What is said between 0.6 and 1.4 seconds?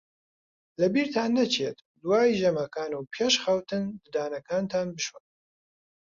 لەبیرتان